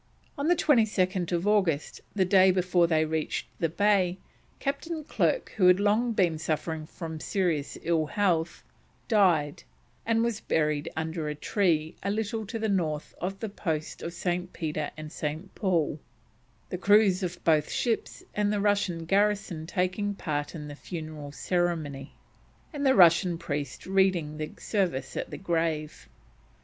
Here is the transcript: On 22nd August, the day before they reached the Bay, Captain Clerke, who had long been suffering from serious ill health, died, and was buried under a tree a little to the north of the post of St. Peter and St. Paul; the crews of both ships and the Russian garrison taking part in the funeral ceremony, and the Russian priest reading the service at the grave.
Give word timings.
On 0.35 0.49
22nd 0.49 1.45
August, 1.45 2.01
the 2.15 2.25
day 2.25 2.49
before 2.49 2.87
they 2.87 3.05
reached 3.05 3.45
the 3.59 3.69
Bay, 3.69 4.17
Captain 4.57 5.03
Clerke, 5.03 5.51
who 5.57 5.67
had 5.67 5.79
long 5.79 6.11
been 6.11 6.39
suffering 6.39 6.87
from 6.87 7.19
serious 7.19 7.77
ill 7.83 8.07
health, 8.07 8.63
died, 9.07 9.61
and 10.03 10.23
was 10.23 10.39
buried 10.39 10.89
under 10.95 11.29
a 11.29 11.35
tree 11.35 11.95
a 12.01 12.09
little 12.09 12.47
to 12.47 12.57
the 12.57 12.67
north 12.67 13.13
of 13.21 13.39
the 13.41 13.47
post 13.47 14.01
of 14.01 14.11
St. 14.11 14.51
Peter 14.53 14.89
and 14.97 15.11
St. 15.11 15.53
Paul; 15.53 15.99
the 16.69 16.79
crews 16.79 17.21
of 17.21 17.43
both 17.43 17.69
ships 17.69 18.23
and 18.33 18.51
the 18.51 18.59
Russian 18.59 19.05
garrison 19.05 19.67
taking 19.67 20.15
part 20.15 20.55
in 20.55 20.67
the 20.67 20.73
funeral 20.73 21.31
ceremony, 21.31 22.15
and 22.73 22.87
the 22.87 22.95
Russian 22.95 23.37
priest 23.37 23.85
reading 23.85 24.37
the 24.39 24.49
service 24.57 25.15
at 25.15 25.29
the 25.29 25.37
grave. 25.37 26.09